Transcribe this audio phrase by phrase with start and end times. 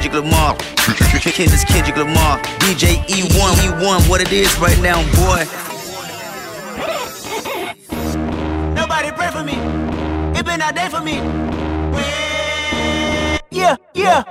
[0.00, 0.54] Kendrick Lamar.
[1.36, 2.38] This Kendrick Lamar.
[2.60, 5.44] DJ E1, E1, what it is right now, boy.
[8.74, 9.54] Nobody pray for me.
[10.38, 11.16] It been a day for me.
[13.50, 14.22] Yeah, yeah.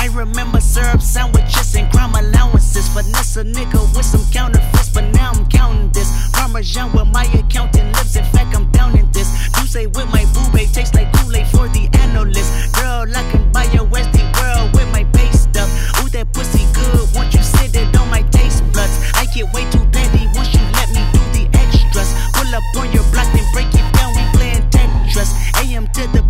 [0.00, 2.88] I remember syrup sandwiches and crime allowances.
[2.88, 6.08] Finesse a nigga with some counterfeits, but now I'm counting this.
[6.32, 8.16] Parmesan with my accountant lips.
[8.16, 9.28] In fact, I'm down in this.
[9.60, 12.50] You say with my boo babe tastes like Kool-Aid for the analyst.
[12.76, 15.68] Girl, I can buy your Westie world with my base stuff.
[16.00, 17.04] Ooh, that pussy good.
[17.14, 20.64] Once you sit it on my taste buds, I get way too petty once you
[20.80, 22.08] let me do the extras.
[22.32, 24.16] Pull up on your block, then break it down.
[24.16, 25.28] We playing Tetris.
[25.60, 26.29] AM to the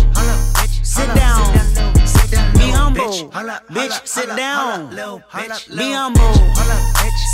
[3.69, 4.89] Bitch, sit down.
[4.89, 6.33] Be humble.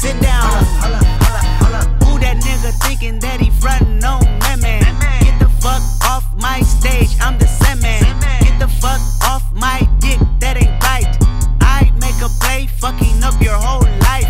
[0.02, 0.64] Sit down.
[2.04, 4.82] Who that nigga thinking that he frontin' on women?
[5.24, 8.02] Get the fuck off my stage, I'm the semen.
[8.42, 11.18] Get the fuck off my dick, that ain't right.
[11.62, 14.30] I make a play, fucking up your whole life.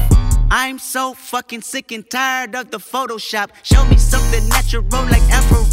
[0.50, 3.50] I'm so fucking sick and tired of the Photoshop.
[3.64, 5.64] Show me something natural like Afro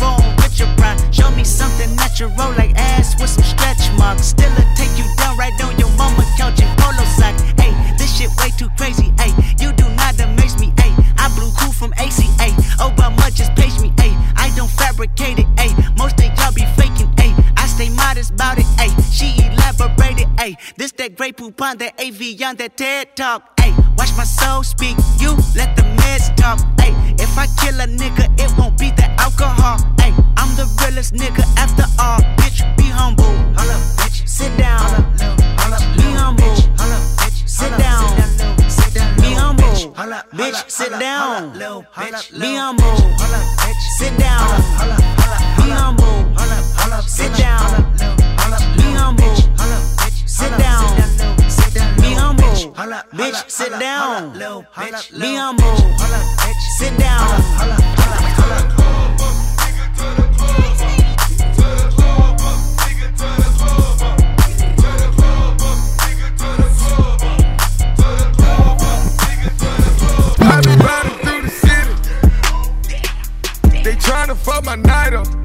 [21.15, 23.61] that great poop on that AV on that TED talk.
[23.61, 24.97] Hey, watch my soul speak.
[25.19, 26.59] You let the meds talk.
[26.81, 29.79] Hey, if I kill a nigga, it won't be the alcohol.
[30.01, 32.21] Hey, I'm the realest nigga after all.
[32.39, 33.25] Bitch, be humble.
[33.55, 34.29] Holla, bitch.
[34.29, 34.81] Sit down.
[35.97, 36.45] Be humble.
[36.45, 36.79] Bitch.
[36.79, 37.49] Holla, bitch.
[37.49, 38.03] Sit down.
[39.21, 39.95] Be humble.
[39.95, 41.53] Holla, bitch, sit down.
[41.53, 42.97] Be humble.
[43.21, 43.85] Holla, bitch.
[43.99, 44.47] Sit down.
[45.57, 46.19] Be humble.
[46.39, 47.93] Holla, holla, sit down.
[48.77, 49.35] Be humble.
[49.37, 49.44] Sit
[52.93, 53.17] humble.
[53.17, 54.33] Bitch, sit down.
[54.33, 55.77] Be humble.
[56.79, 57.41] Sit down.
[70.47, 71.95] I been riding through the city.
[73.83, 75.44] They tryna fuck my night up.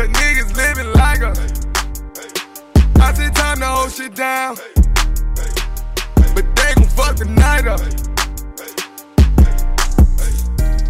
[0.00, 1.38] Cause niggas living like us.
[3.02, 4.56] I said time to hold shit down.
[6.34, 7.80] But they gon' fuck the night up.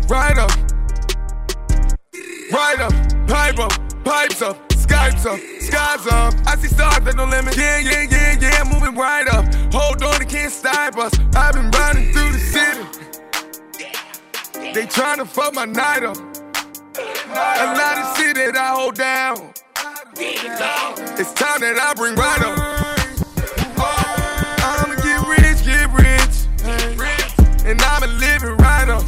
[0.08, 0.52] Right up.
[2.52, 2.92] Right up.
[3.26, 3.72] Pipe up.
[4.04, 4.68] Pipes up.
[4.68, 5.40] Skypes up.
[5.60, 6.34] Skies up.
[6.46, 7.56] I see stars that no limit.
[7.56, 8.62] Yeah, yeah, yeah, yeah.
[8.72, 9.52] Moving right up.
[9.74, 11.18] Hold on, they can't stop us.
[11.34, 12.84] I've been riding through the city.
[14.72, 16.29] They tryna fuck my night up.
[17.30, 19.36] A lot of shit that I hold down.
[20.16, 22.58] It's time that I bring right up.
[24.58, 26.48] I'ma get rich, get rich.
[27.64, 29.04] And I'ma live it right up.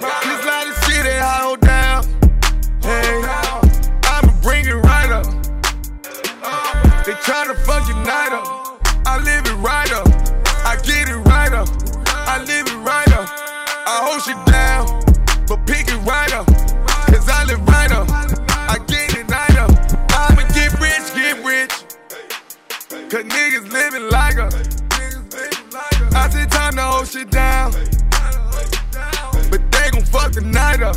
[0.00, 2.04] A lot of shit that I hold down.
[2.80, 3.20] Hey,
[4.08, 5.26] I'ma bring it right up.
[7.04, 8.80] They tryna fuck your night up.
[9.06, 10.08] I live it right up.
[10.64, 11.68] I get it right up.
[12.08, 13.28] I live it right up.
[13.84, 14.86] I hold you down,
[15.46, 16.48] but pick it right up.
[17.22, 18.08] Cause I live right up.
[18.50, 19.70] I get it right up.
[20.10, 21.70] I'ma get rich, get rich.
[23.08, 24.54] Cause niggas living like us.
[26.12, 27.70] I said time to hold shit down.
[29.50, 30.96] But they gon' fuck the night up.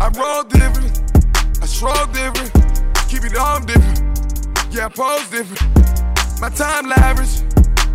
[0.00, 1.62] I roll different.
[1.62, 2.50] I stroll different.
[3.08, 4.02] Keep it on different.
[4.72, 5.62] Yeah, I pose different.
[6.40, 7.42] My time lavish,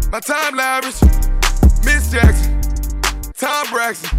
[0.10, 1.02] my time lavish.
[1.84, 2.62] Miss Jackson,
[3.36, 4.10] Tom Braxton,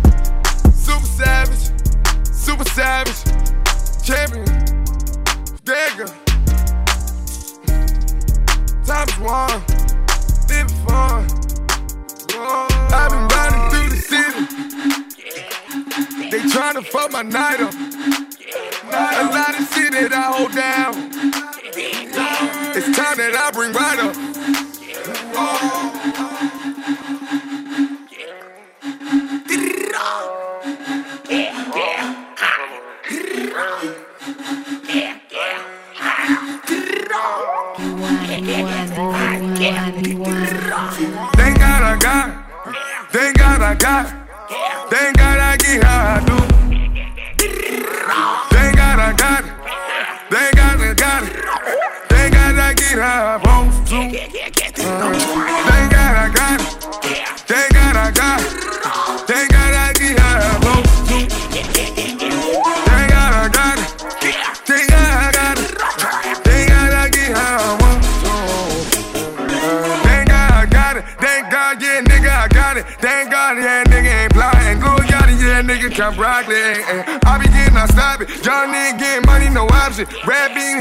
[0.73, 1.68] super savage,
[2.39, 3.25] super savage,
[4.03, 4.47] champion,
[5.65, 6.07] dagger.
[8.87, 9.63] Time is one,
[10.49, 11.27] living fun.
[12.91, 14.43] I've been riding through the city.
[16.31, 17.75] They tryna fuck my night up.
[18.91, 20.95] A lot of shit that I hold down.
[22.75, 24.15] It's time that I bring right up.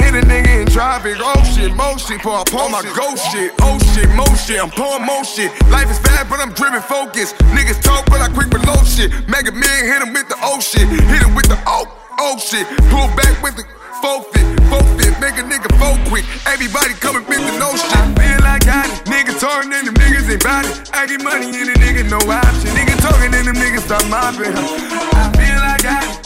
[0.07, 1.17] Hit a nigga in traffic.
[1.19, 3.51] Oh shit, mo shit, pour, pour my ghost shit.
[3.61, 5.51] Oh shit, mo shit, I'm pouring mo shit.
[5.67, 7.35] Life is fast, but I'm driven focused.
[7.51, 9.11] Niggas talk, but I quick below shit.
[9.27, 10.87] Mega man, hit him with the oh shit.
[10.87, 11.85] Hit him with the oh,
[12.19, 12.65] oh shit.
[12.87, 13.63] Pull back with the
[13.99, 15.13] forfeit, forfeit.
[15.19, 16.23] Make a nigga fold quick.
[16.47, 18.03] Everybody coming with the no shit.
[18.15, 19.03] Feel like I got it.
[19.11, 20.89] Niggas talking and them niggas ain't it.
[20.95, 22.71] I get money in the nigga, no option.
[22.71, 25.36] Nigga talking and them niggas start mopping.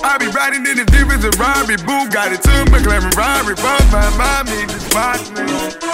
[0.04, 0.20] I it.
[0.22, 1.78] Be riding in the difference of Rari.
[1.86, 2.62] Boo got it too.
[2.74, 3.54] McLaren Rari.
[3.58, 5.46] Run my mommy, just watch me.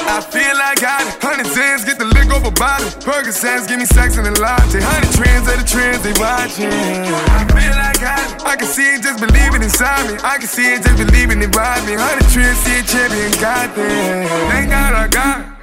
[0.08, 1.22] I feel like I got it.
[1.22, 2.90] Hundred cents, get the lick over bottle.
[3.04, 4.80] Percocets, give me sex and a latte.
[4.82, 6.72] Hundred trends of the trends they watching.
[6.72, 8.46] I feel like I got it.
[8.46, 10.18] I can see it, just believing inside me.
[10.24, 11.96] I can see it, just believing it ride me.
[11.96, 14.28] Hundred trends, see a champion, goddamn.
[14.50, 15.58] Thank God I got it.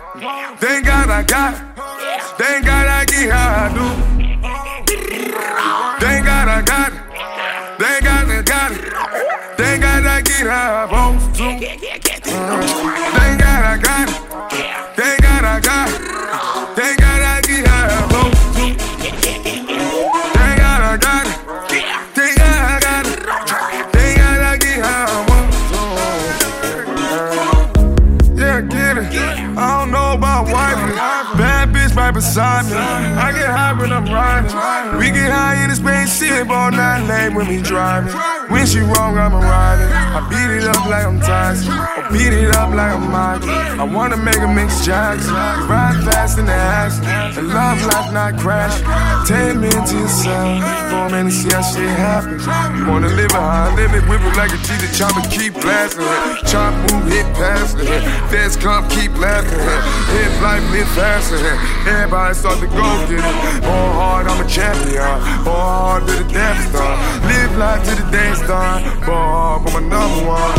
[0.60, 1.60] Thank God I got it.
[2.38, 3.86] Thank God I get how I do.
[6.00, 7.03] Thank God I got it.
[7.76, 8.78] Thank God I got it.
[9.56, 11.58] Thank God I get how I'm supposed to.
[11.58, 14.14] Thank God I got it.
[14.96, 16.53] Thank God I got it.
[36.42, 38.12] All night late when we driving.
[38.50, 39.88] When she wrong, I'm a rider.
[39.88, 41.70] I beat it up like I'm Tyson.
[41.70, 43.50] I beat it up like I'm Michael.
[43.50, 45.32] I wanna make a mix Jackson.
[45.32, 47.04] Ride fast in the action.
[47.38, 48.74] And love life not crash.
[49.28, 50.90] Ten minutes to yourself.
[50.90, 52.38] Four minutes, see how shit happen.
[52.78, 54.02] You wanna live it how I live it.
[54.08, 56.04] Whip it like a cheetah chopper, keep blasting.
[56.50, 58.02] Chop, move, hit past it.
[58.30, 59.58] Feds come, keep laughing.
[60.14, 61.38] Hit life, live faster.
[61.88, 63.62] Everybody start to go get it.
[63.62, 65.02] Ball hard, I'm a champion.
[65.44, 66.23] Ball hard
[67.54, 68.80] Live life to the day star.
[69.06, 70.54] Ball hard for my number one.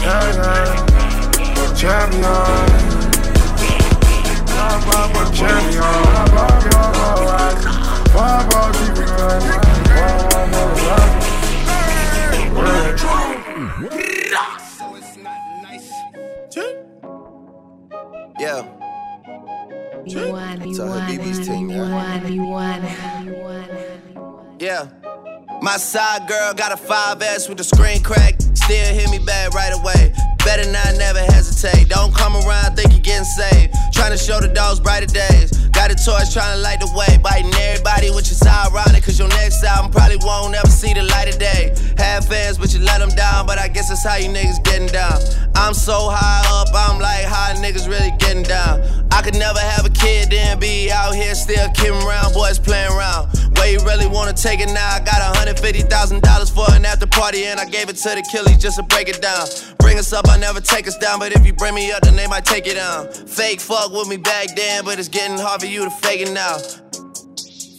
[0.00, 1.76] Yeah, yeah.
[1.76, 2.24] Champion.
[4.64, 5.84] I'm a champion.
[8.14, 9.44] Ball, ball, keep it going.
[9.92, 11.12] Ball, ball, ball, ball.
[18.40, 18.60] Yeah.
[20.06, 21.92] You want, you Tell her want, BB's team, you yeah.
[21.92, 22.84] want, you want,
[23.26, 24.62] you want.
[24.62, 25.03] Yeah.
[25.64, 28.36] My side girl got a 5S with the screen crack.
[28.52, 30.12] Still hit me back right away.
[30.44, 31.88] Better not never hesitate.
[31.88, 33.72] Don't come around, think you're getting saved.
[33.90, 35.56] Trying to show the dogs brighter days.
[35.72, 37.16] Got a torch trying to light the way.
[37.16, 39.04] Biting everybody, which is ironic.
[39.04, 41.72] Cause your next album probably won't ever see the light of day.
[41.96, 43.46] Have fans, but you let them down.
[43.46, 45.16] But I guess that's how you niggas getting down.
[45.56, 48.84] I'm so high up, I'm like, how niggas really getting down?
[49.10, 52.92] I could never have a kid, then be out here still kidding around, boys playing
[52.92, 53.23] around.
[53.64, 54.88] You really wanna take it now?
[54.88, 58.76] I got $150,000 for an after party, and I gave it to the killies just
[58.76, 59.48] to break it down.
[59.78, 62.14] Bring us up, I never take us down, but if you bring me up, then
[62.14, 63.08] they might take it down.
[63.12, 66.32] Fake fuck with me back then, but it's getting hard for you to fake it
[66.32, 66.58] now.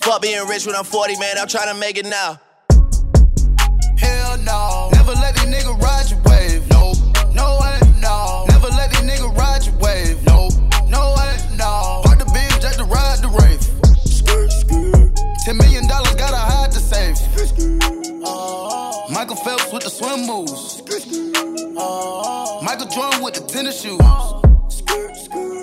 [0.02, 2.40] Fuck being rich when I'm 40, man, I'm trying to make it now.
[3.98, 4.90] Hell no.
[4.92, 6.68] Never let these niggas ride your wave.
[6.70, 6.94] No,
[7.34, 7.80] no way,
[18.26, 20.82] Michael Phelps with the swim moves.
[22.64, 24.00] Michael Jordan with the tennis shoes.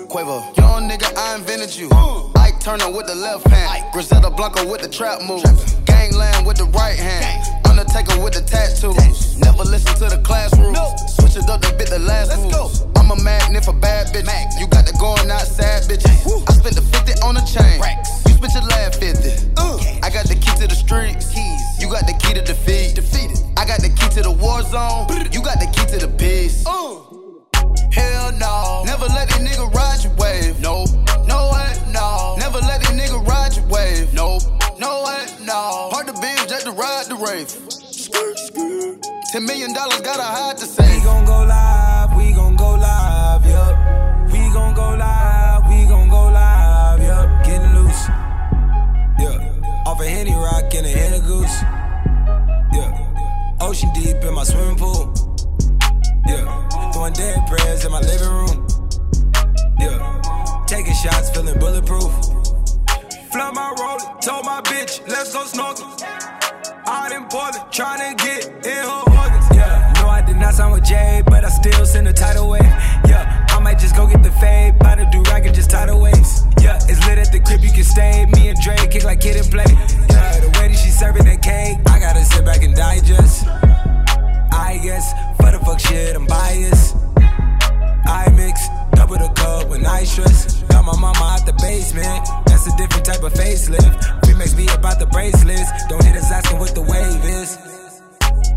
[0.07, 1.89] Quavo, young nigga, I invented you.
[2.35, 3.85] Ike Turner with the left hand.
[3.91, 5.43] Griselda Blanco with the trap move.
[5.85, 7.43] Gangland with the right hand.
[7.65, 9.37] Undertaker with the tattoos.
[9.37, 10.75] Never listen to the classroom.
[11.19, 12.95] Switch it up, they bit the last move.
[12.95, 14.59] I'm a magnet for bad bitches.
[14.59, 14.67] You
[66.93, 69.47] Out in Portland, tryna get in her organs.
[69.51, 72.61] Yeah, no, I did not sign with Jay, but I still send a tidal wave.
[73.09, 75.99] Yeah, I might just go get the fade, buy the do rag and just tidal
[75.99, 76.43] waves.
[76.61, 78.27] Yeah, it's lit at the crib, you can stay.
[78.35, 79.65] Me and Dre kick like kid and play.
[79.67, 83.47] Yeah, the way that she serving that cake, I gotta sit back and digest.
[84.53, 86.95] I guess, for the fuck shit, I'm biased.
[88.05, 90.52] I mix double the cup when I stress.
[90.83, 92.27] Got my mama out the basement.
[92.45, 94.03] That's a different type of facelift.
[94.27, 95.71] Remix be about the bracelets.
[95.87, 97.55] Don't hit us asking what the wave is.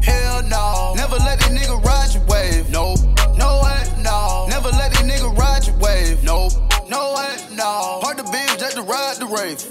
[0.02, 0.94] Hell no.
[0.96, 2.68] Never let a nigga ride your wave.
[2.70, 2.96] No,
[3.38, 4.46] no way, no.
[4.48, 6.24] Never let a nigga ride your wave.
[6.24, 6.48] No,
[6.90, 8.00] no way, no.
[8.02, 9.62] Hard to binge just to ride the rave.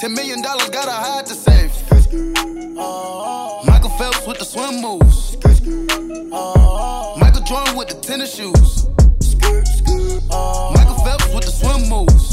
[0.00, 1.72] Ten million dollars gotta hide the safe.
[2.76, 3.64] Uh-huh.
[3.64, 5.36] Michael Phelps with the swim moves.
[6.30, 7.16] Uh-huh.
[7.18, 8.84] Michael Jordan with the tennis shoes.
[9.44, 10.73] Michael
[11.04, 12.23] Phelps with the swim moves.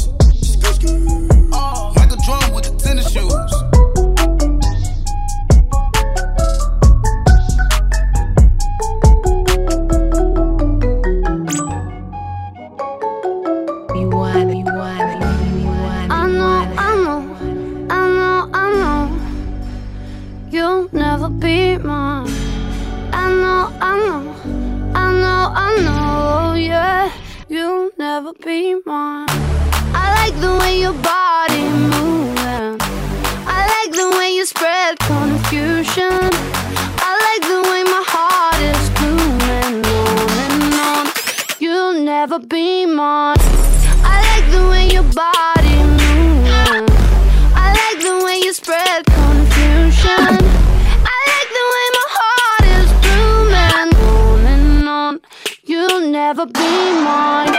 [56.10, 56.60] Never be
[57.04, 57.52] mine.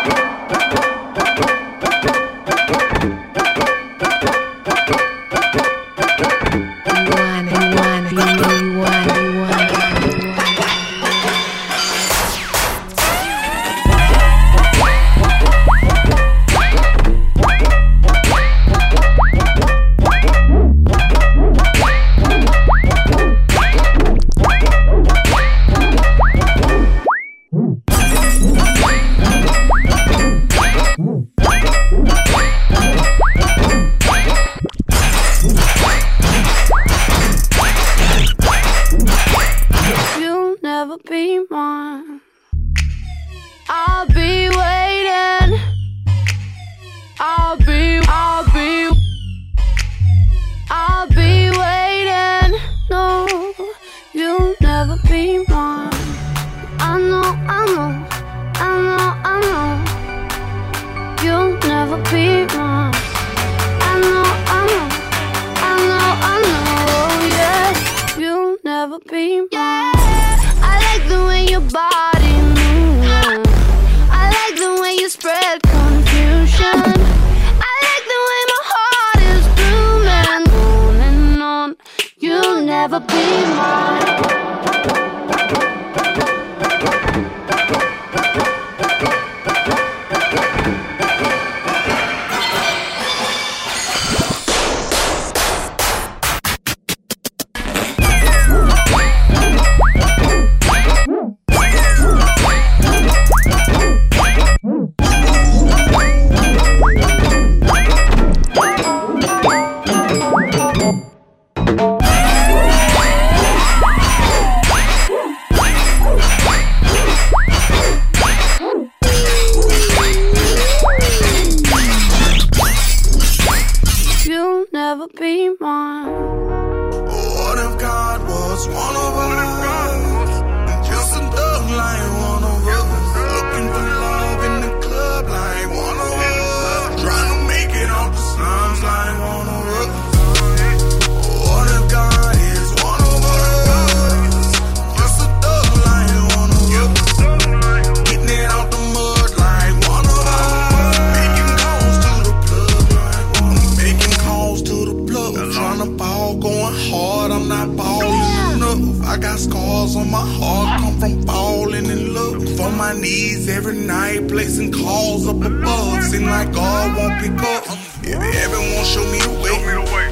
[165.60, 166.04] Above.
[166.04, 167.64] Seem like God won't pick up.
[168.04, 169.56] If heaven won't show me the way,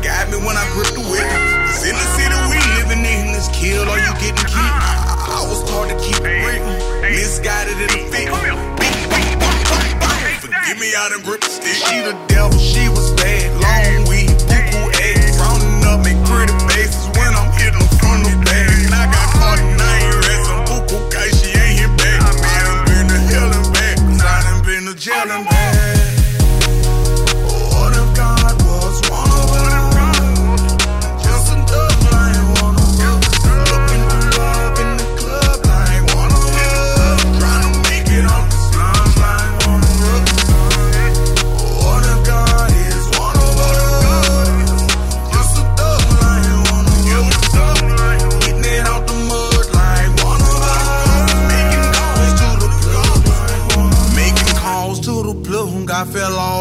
[0.02, 1.02] guide me when I grip the.
[1.02, 3.34] It's in the city we living in.
[3.34, 4.76] This kill or you getting killed.
[4.76, 5.40] Ah.
[5.40, 6.64] I, I was taught to keep it real.
[7.02, 8.30] Misguided in the fit.
[10.42, 11.76] Forgive me, I done grip the stick.
[11.76, 13.52] She the devil, she was bad.
[13.62, 14.11] Long weed,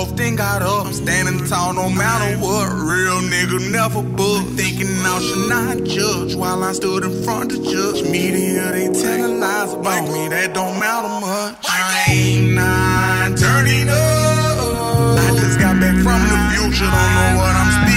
[0.01, 0.87] off, then got up.
[0.87, 2.69] I'm standing tall no matter what.
[2.73, 4.45] Real nigga never book.
[4.57, 8.03] Thinking I should not judge while I stood in front of judge.
[8.09, 10.29] Media, they telling lies about me.
[10.29, 11.57] That don't matter much.
[11.69, 15.19] I ain't not turning up.
[15.19, 16.91] I just got back from the future.
[16.97, 17.90] Don't know what I'm speaking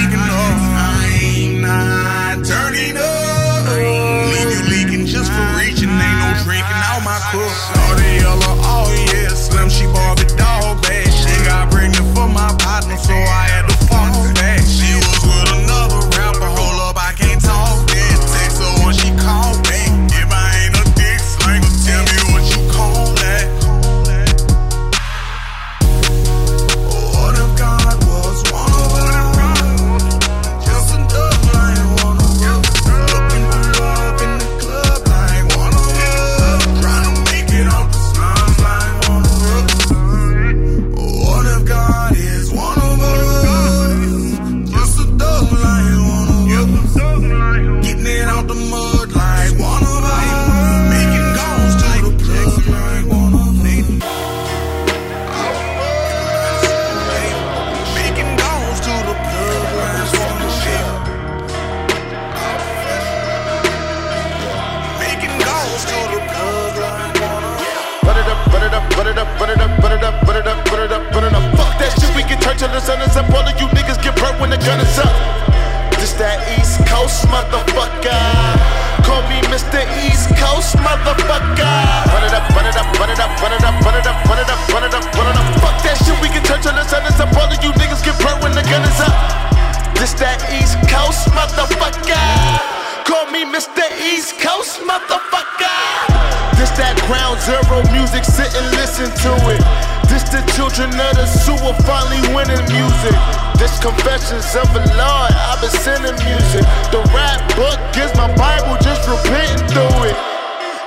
[97.44, 99.62] zero music, sit and listen to it.
[100.08, 103.16] This the children of the sewer finally winning music.
[103.60, 106.64] This confessions of a Lord, I've been sending music.
[106.96, 110.18] The rap book is my Bible, just repenting through it.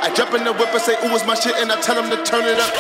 [0.01, 2.09] I jump in the whip and say, ooh, it's my shit, and I tell them
[2.09, 2.73] to turn it up.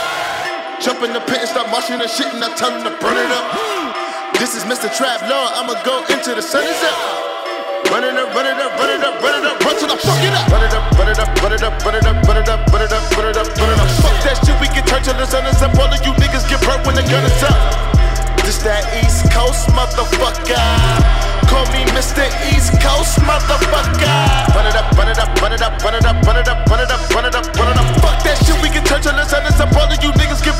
[0.80, 3.16] Jump in the pit and start marching the shit, and I tell them to burn
[3.16, 3.44] it up.
[4.40, 4.88] This is Mr.
[4.88, 7.35] Trap Lord, I'ma go into the sun is up.
[7.90, 10.18] Run it up, run it up, run it up, run it up, run to fuck
[10.18, 10.50] it up.
[10.50, 12.66] Run it up, run it up, run it up, run it up, run it up,
[12.66, 13.88] run it up, run it up, run it up.
[14.02, 15.70] Fuck that shit, we can turn till the sun and up.
[15.78, 17.54] All of you niggas get when the gun is up.
[18.42, 20.58] This that East Coast motherfucker.
[21.46, 22.26] Call me Mr.
[22.50, 24.18] East Coast motherfucker.
[24.54, 26.58] Run it up, run it up, run it up, run it up, run it up,
[26.66, 27.86] run it up, run it up, run it up.
[28.02, 29.70] Fuck that shit, we can turn till the sun up.
[29.78, 30.58] All of you niggas get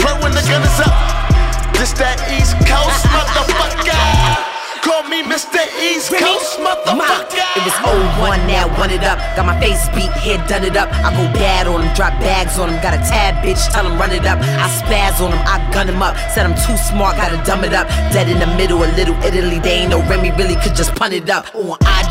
[8.47, 9.19] now, run it up.
[9.37, 10.89] Got my face beat, head done it up.
[11.05, 12.81] I go bad on him, drop bags on him.
[12.83, 14.39] Got a tab bitch, tell him run it up.
[14.39, 16.17] I spaz on him, I gun him up.
[16.31, 17.89] Said I'm too smart, gotta dumb it up.
[18.15, 19.59] Dead in the middle, a little Italy.
[19.59, 21.55] They ain't no Remy, really could just punt it up.
[21.55, 22.06] On IG,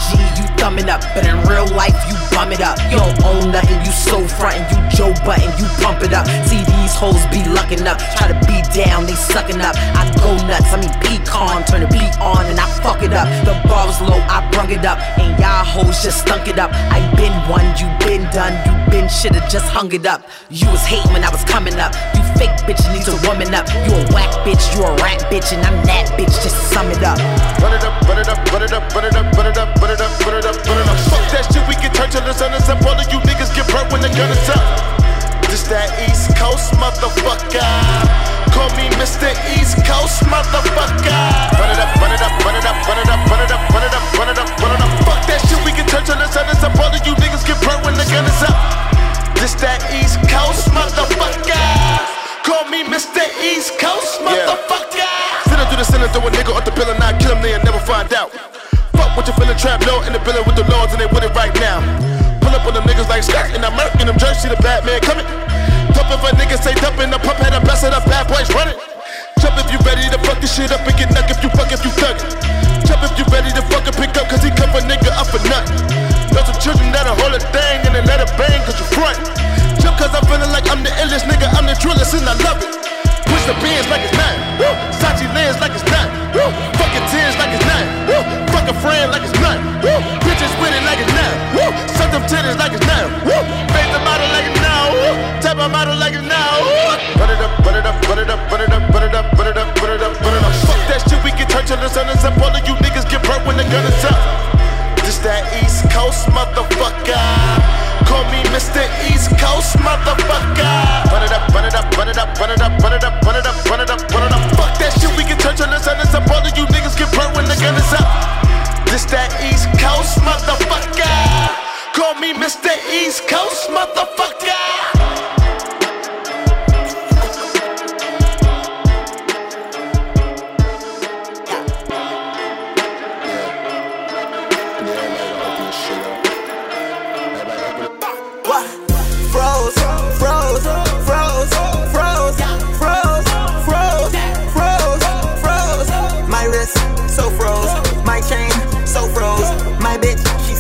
[0.66, 2.74] gumming up, but in real life, you bum it up.
[2.90, 6.26] You don't own nothing, you so frontin', you Joe Button, you pump it up.
[6.50, 9.76] See these hoes be luckin' up, try to be down, they suckin' up.
[9.78, 13.30] I go nuts, I mean pecan, turn the beat on and I fuck it up.
[13.46, 16.72] The bar was low, I brung it up, and y'all hoes just stunk it up.
[16.74, 20.26] I been one, you been done, you been shoulda just hung it up.
[20.50, 21.94] You was hating when I was coming up.
[22.38, 23.68] Fake bitch needs a woman up.
[23.88, 26.36] You a whack bitch, you a rat bitch, and I'm that bitch.
[26.44, 27.18] Just sum it up.
[27.64, 29.70] Run it up, run it up, run it up, run it up, run it up,
[29.80, 30.98] run it up, run it up, run it up.
[31.08, 32.84] Fuck that shit, we can turn till the sun is up.
[32.84, 34.64] All of you niggas get burnt when the gun is up.
[35.50, 37.64] This that East Coast motherfucker.
[38.52, 39.32] Call me Mr.
[39.56, 41.45] East Coast motherfucker.
[53.56, 55.08] East Coast motherfucker.
[55.48, 57.64] Send him through the center, throw a nigga off the pillar, now kill him, they'll
[57.64, 58.28] never find out.
[58.92, 61.24] Fuck what you feeling trap low in the building with the lords and they with
[61.24, 61.80] it right now.
[62.44, 65.00] Pull up on them niggas like skirt and I'm murking them jerks, see the Batman
[65.00, 65.24] coming.
[65.96, 68.76] Dump if a nigga say dumping, the pump head, I'm blasting the bad boys running.
[69.40, 71.72] Jump if you ready to fuck this shit up and get nuck if you fuck
[71.72, 72.28] if you thug it.
[72.84, 75.40] Jump if you ready to fucking pick up cause he come a nigga up for
[75.48, 75.80] nothing.
[76.36, 79.16] Know some children that'll hold a thing and then let it bang cause you front.
[79.80, 82.60] Jump cause I'm feeling like I'm the illest nigga, I'm the drillest and I love
[82.60, 82.75] it.
[83.62, 84.42] The like it's nothing.
[84.60, 84.74] Woo.
[85.00, 85.75] Sachi lens like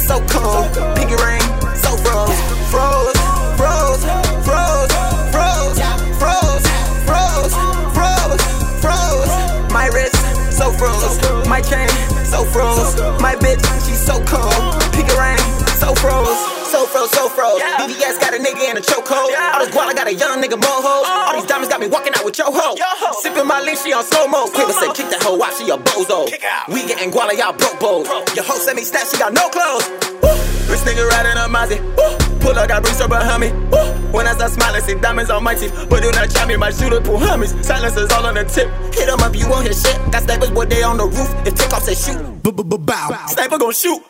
[0.05, 0.69] so cold.
[0.95, 1.41] Piggy ring
[1.73, 2.37] so froze,
[2.69, 3.17] froze,
[3.57, 4.03] froze,
[4.45, 4.93] froze,
[5.33, 5.81] froze,
[6.21, 6.65] froze,
[7.09, 7.53] froze,
[7.97, 8.43] froze,
[8.85, 9.33] froze.
[9.73, 10.15] My wrist
[10.53, 11.17] so froze,
[11.49, 11.89] my chain
[12.23, 14.53] so froze, my bitch she's so cold.
[14.93, 15.41] Piggy ring
[15.81, 16.37] so froze,
[16.69, 17.61] so froze, so froze.
[17.81, 19.33] BBS got a nigga in a chokehold.
[19.33, 21.34] All this guala got a young nigga moho.
[21.75, 22.75] All these diamonds got me walking out with your hoe.
[23.21, 24.47] Sipping my lean, she on slow mo.
[24.47, 26.27] Quiver said, kick that hoe out, she a bozo.
[26.71, 28.07] We getting guala, y'all broke bold.
[28.35, 29.87] Your hoe sent me stats, she got no clothes.
[30.23, 30.31] Woo.
[30.71, 31.79] This nigga riding a Mozzie.
[31.97, 32.39] Woo.
[32.39, 33.51] Pull up, got bricks up behind me.
[33.71, 33.91] Woo.
[34.11, 35.73] When I start smiling, see diamonds on my teeth.
[35.89, 37.53] But do not try me, my shooter pull hummies.
[37.65, 38.69] Silencers all on the tip.
[38.93, 39.95] Hit 'em up, if you won't hear shit.
[40.11, 41.29] Got snipers, boy, they on the roof.
[41.45, 43.25] If takeoff say shoot, bow.
[43.27, 44.01] Sniper gon' shoot.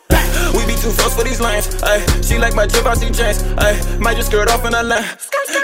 [0.53, 1.65] We be too close for these lanes.
[1.81, 3.41] Ay, she like my drip, I see James.
[3.57, 5.03] Ay, might just skirt off in her lane.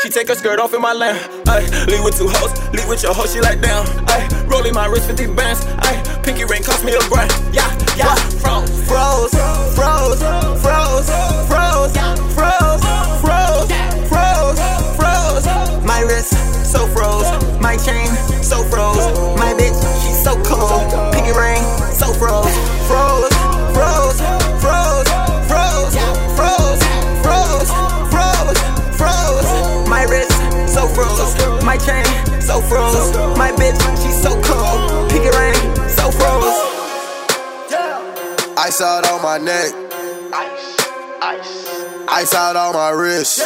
[0.01, 1.15] She take her skirt off in my lane.
[1.45, 3.86] Ay, leave with two hoes, leave with your hoe, she like down.
[4.10, 5.62] Ay, rolling my wrist 50 bands.
[5.86, 7.29] Ay, pinky ring cost me a grand.
[7.53, 8.15] Yeah, yeah.
[8.41, 9.34] Froze, froze,
[9.77, 10.21] froze,
[10.65, 11.10] froze,
[11.45, 11.93] froze,
[12.34, 12.81] froze,
[13.21, 13.71] froze,
[14.10, 14.60] froze,
[14.97, 15.45] froze.
[15.86, 16.34] My wrist
[16.65, 17.29] so froze,
[17.62, 18.10] my chain
[18.41, 19.05] so froze,
[19.38, 20.89] my bitch she's so cold.
[21.13, 21.62] Pinky ring
[21.93, 22.57] so froze,
[22.89, 23.31] froze,
[31.71, 32.03] my chain
[32.41, 35.10] so froze, my bitch she's so cold.
[35.10, 35.55] Pinky ring
[35.88, 36.60] so froze.
[38.57, 39.71] Ice out on my neck.
[40.34, 40.75] Ice,
[41.21, 41.69] ice.
[42.10, 43.39] Ice out on my wrist.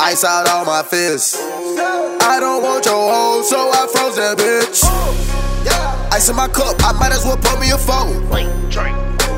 [0.00, 1.36] Ice out on my fist.
[1.36, 4.84] I don't want your hoe, so I froze that bitch.
[6.12, 8.28] Ice in my cup, I might as well pour me a phone.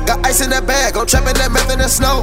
[0.05, 2.21] Got ice in that bag, I'm trapping that meth in the snow.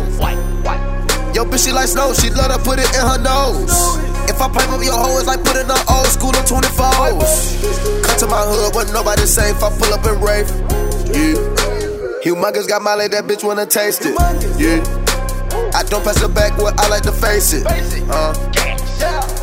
[1.34, 4.13] Yo, bitch, she like snow, she love to put it in her nose.
[4.28, 7.62] If I pipe up your hoe, it's like putting her old school on 24s.
[8.04, 10.48] Come to my hood, but nobody safe, I pull up and rave.
[11.12, 11.36] Yeah.
[12.24, 14.14] Humongous got Molly, that bitch wanna taste it.
[14.56, 14.80] Yeah.
[15.74, 17.66] I don't pass it back, what I like to face it.
[17.66, 18.34] Uh.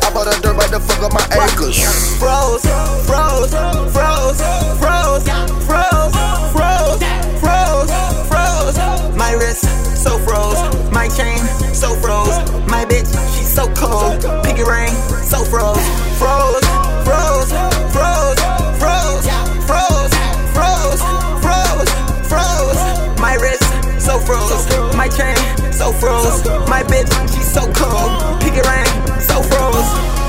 [0.02, 1.76] I bought a dirt right the fuck up my acres.
[2.18, 2.64] Froze,
[3.06, 3.52] froze,
[3.92, 4.40] froze,
[4.80, 5.24] froze,
[5.62, 6.12] froze,
[6.50, 7.00] froze,
[7.40, 7.90] froze,
[8.28, 9.16] froze.
[9.16, 9.64] My wrist
[9.96, 10.58] so froze,
[10.90, 11.38] my chain
[11.72, 13.11] so froze, my bitch
[13.52, 14.22] so cold.
[14.42, 14.88] Pinky rain,
[15.22, 15.84] so froze,
[16.16, 16.64] froze,
[17.04, 17.52] froze,
[17.92, 18.40] froze,
[18.80, 19.28] froze,
[19.68, 20.14] froze,
[20.56, 21.02] froze,
[21.44, 21.90] froze,
[22.28, 23.20] froze.
[23.20, 23.62] My wrist,
[24.00, 24.96] so froze.
[24.96, 25.36] My chain,
[25.72, 26.44] so froze.
[26.66, 28.40] My bitch, she's so cold.
[28.40, 30.21] Pinky rain, so froze.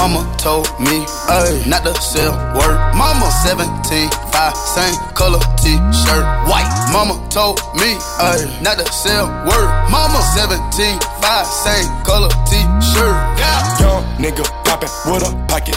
[0.00, 2.78] Mama told me ay, not to sell word.
[2.96, 6.72] Mama 17, 5, same color t-shirt, white.
[6.90, 9.68] Mama told me ay, not to sell word.
[9.92, 13.16] Mama 17, 5, same color t-shirt.
[13.36, 13.60] Yeah.
[13.80, 15.76] Young nigga poppin' with a pocket.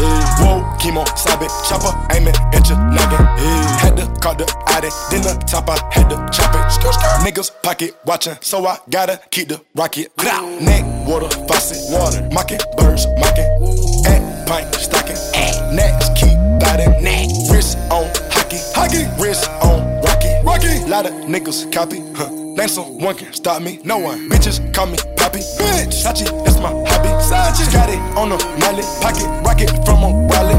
[0.00, 0.40] Yeah.
[0.40, 3.20] Whoa, chemo, it, chopper, aiming at your noggin.
[3.20, 3.78] Yeah.
[3.84, 6.72] Had to call the addy, then the top I had to chop it.
[6.72, 7.20] Skr, skr.
[7.20, 10.16] Niggas pocket watchin', so I gotta keep the rocket.
[10.16, 10.58] Grow.
[10.60, 13.50] Neck, water, faucet, water, mocking, birds, mocking.
[14.06, 17.02] At pint, stocking, at next, keep biting.
[17.04, 19.89] Neck, wrist on hockey, hockey, wrist on.
[20.90, 22.28] Lot of niggas copy, huh?
[22.58, 23.78] Name someone can stop me.
[23.84, 24.28] No one.
[24.28, 25.38] Bitches call me Poppy.
[25.38, 25.94] Bitch.
[26.02, 27.14] Sachi, that's my hobby.
[27.22, 27.62] Sachi.
[27.72, 28.84] Got it on a mallet.
[28.98, 30.58] Pocket rocket from a wallet.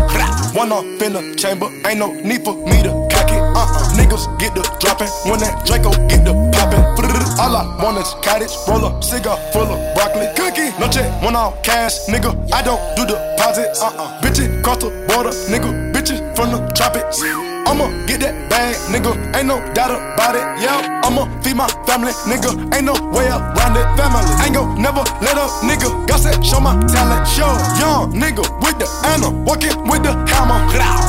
[0.55, 1.67] One off in the chamber.
[1.85, 3.43] Ain't no need for me to cock it.
[3.43, 3.91] Uh-uh.
[3.99, 5.11] Niggas get the dropping.
[5.27, 6.79] When that Draco get the popping.
[7.41, 8.55] All I want is cottage.
[8.69, 10.27] Roll up cigar full of broccoli.
[10.39, 10.71] Cookie.
[10.79, 11.11] No check.
[11.21, 12.07] One off cash.
[12.07, 13.81] Nigga, I don't do deposits.
[13.81, 14.21] Uh-uh.
[14.21, 15.35] Bitches cross the border.
[15.51, 17.21] Nigga, bitches from the tropics.
[17.69, 19.13] I'ma get that bag, nigga.
[19.37, 20.43] Ain't no doubt about it.
[20.59, 22.51] Yeah, I'ma feed my family, nigga.
[22.73, 23.85] Ain't no way around it.
[23.95, 25.87] Family, ain't gon' never let up, nigga.
[26.07, 27.27] God said, show my talent.
[27.27, 27.47] Show
[27.79, 30.59] young nigga with the Anna, walking with the hammer.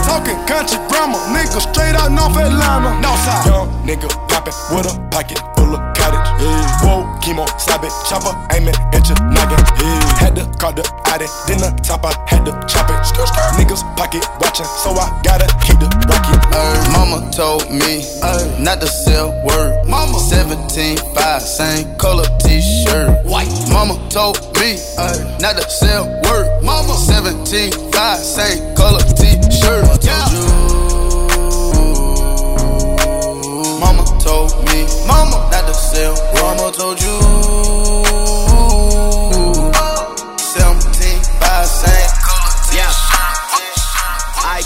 [0.04, 1.60] Talking country grammar, nigga.
[1.72, 2.92] Straight out North Atlanta.
[3.00, 5.51] Northside, young nigga poppin' with a pocket
[6.02, 6.26] cottage.
[6.42, 6.82] Yeah.
[6.82, 9.62] Whoa, chemo, stop it, chopper, aiming at your noggin.
[9.78, 10.18] Yeah.
[10.18, 12.98] Had to call the addy, then the top I had to chop it.
[13.06, 13.54] Skr, skr.
[13.58, 16.42] Niggas pocket watchin', so I gotta keep the rocket.
[16.50, 19.86] Ay, mama told me ay, not to sell word.
[19.86, 23.24] Mama 17, 5, same color t-shirt.
[23.26, 23.50] White.
[23.70, 26.62] Mama told me ay, not to sell word.
[26.62, 30.04] Mama 17, 5, same color t-shirt.
[30.04, 30.71] Yeah.
[34.72, 36.14] Me, mama not to sell.
[36.34, 38.91] Mama told you.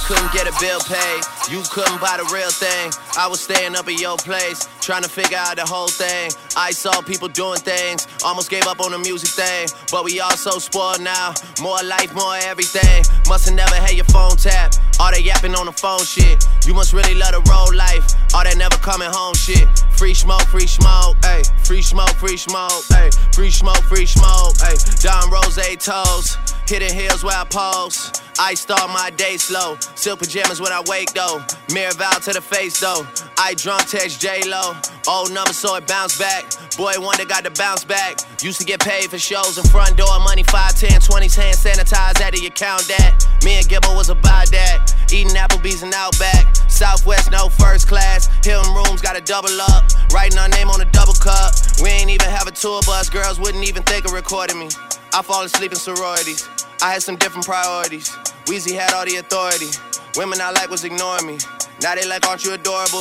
[0.06, 1.20] Couldn't get a bill paid.
[1.50, 2.94] You couldn't buy the real thing.
[3.18, 6.30] I was staying up at your place, trying to figure out the whole thing.
[6.56, 9.66] I saw people doing things, almost gave up on the music thing.
[9.90, 11.34] But we all so spoiled now.
[11.60, 13.02] More life, more everything.
[13.28, 14.74] Must've never had your phone tap.
[15.00, 16.46] All that yapping on the phone shit.
[16.64, 18.06] You must really love the road life.
[18.32, 19.66] All that never coming home shit.
[19.98, 21.42] Free smoke, free smoke, ayy.
[21.66, 23.10] Free smoke, free smoke, ayy.
[23.34, 24.78] Free smoke, free smoke, ayy.
[25.02, 26.55] Don Rose toes.
[26.68, 28.10] Hidden hills where I pose.
[28.40, 29.76] I start my day slow.
[29.94, 31.38] Silk pajamas when I wake though.
[31.72, 33.06] Mirror vow to the face though.
[33.38, 34.74] I drunk text J Lo.
[35.08, 36.44] Old number so it bounce back.
[36.76, 38.18] Boy wonder got to bounce back.
[38.42, 40.10] Used to get paid for shows in front door.
[40.24, 43.14] Money 5, 10, 20s hand sanitized out of your count that.
[43.44, 44.92] Me and Gibbo was about that.
[45.12, 46.56] Eating Applebee's and Outback.
[46.68, 48.26] Southwest no first class.
[48.44, 49.84] Hilton rooms got to double up.
[50.12, 51.54] Writing our name on a double cup.
[51.80, 53.08] We ain't even have a tour bus.
[53.08, 54.68] Girls wouldn't even think of recording me.
[55.16, 56.46] I fall asleep in sororities.
[56.82, 58.10] I had some different priorities.
[58.44, 59.72] Weezy had all the authority.
[60.14, 61.38] Women I like was ignoring me.
[61.80, 63.00] Now they like, aren't you adorable?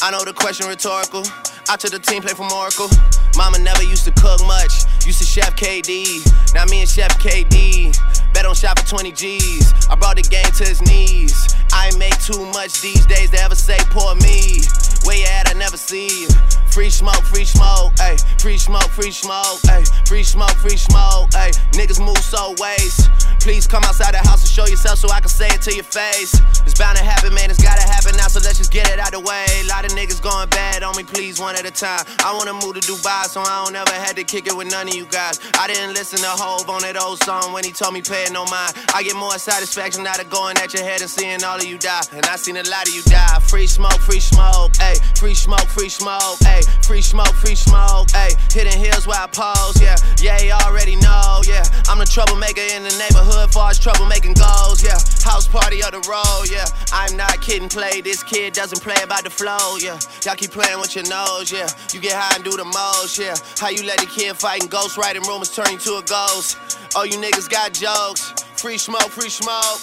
[0.00, 1.26] I know the question rhetorical.
[1.68, 2.86] I took the team play from Oracle.
[3.34, 4.86] Mama never used to cook much.
[5.02, 6.22] Used to chef KD.
[6.54, 7.90] Now me and Chef KD.
[8.32, 9.74] Bet on shop for 20 G's.
[9.90, 11.34] I brought the game to his knees.
[11.74, 14.62] I ain't make too much these days to ever say poor me.
[15.02, 15.50] Where you at?
[15.50, 16.28] I never see you.
[16.76, 18.20] Free smoke, free smoke, ayy.
[18.38, 19.88] Free smoke, free smoke, ayy.
[20.06, 21.56] Free smoke, free smoke, ayy.
[21.72, 23.08] Niggas move so ways.
[23.40, 25.88] Please come outside the house and show yourself so I can say it to your
[25.88, 26.36] face.
[26.66, 27.48] It's bound to happen, man.
[27.48, 29.46] It's gotta happen now, so let's just get it out the way.
[29.62, 32.04] A lot of niggas going bad on me, please, one at a time.
[32.20, 34.88] I wanna move to Dubai, so I don't ever had to kick it with none
[34.88, 35.40] of you guys.
[35.58, 38.32] I didn't listen to Hove on that old song when he told me pay it
[38.32, 38.74] no mind.
[38.92, 41.78] I get more satisfaction out of going at your head and seeing all of you
[41.78, 42.02] die.
[42.12, 43.38] And I seen a lot of you die.
[43.48, 44.98] Free smoke, free smoke, ayy.
[45.16, 46.65] Free smoke, free smoke, ayy.
[46.82, 48.34] Free smoke, free smoke, ayy.
[48.52, 49.96] Hidden hills where I pose, yeah.
[50.20, 51.64] Yeah, you already know, yeah.
[51.88, 54.98] I'm the troublemaker in the neighborhood, far as troublemaking goes, yeah.
[55.24, 56.66] House party of the road, yeah.
[56.92, 58.00] I'm not kidding, play.
[58.00, 59.98] This kid doesn't play about the flow, yeah.
[60.24, 61.68] Y'all keep playing with your nose, yeah.
[61.92, 63.34] You get high and do the most, yeah.
[63.58, 66.58] How you let the kid fighting ghost writing rumors turn you to a ghost?
[66.94, 68.32] Oh, you niggas got jokes.
[68.56, 69.82] Free smoke, free smoke.